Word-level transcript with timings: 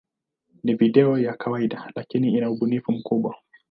Ni 0.63 0.73
video 0.73 1.17
ya 1.19 1.33
kawaida, 1.33 1.91
lakini 1.95 2.29
ina 2.33 2.49
ubunifu 2.51 2.91
mkubwa. 2.91 3.35